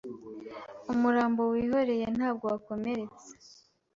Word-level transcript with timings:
Umurambo 0.91 1.41
wihoreye 1.53 2.05
ntabwo 2.17 2.45
wakomeretse 2.51 3.25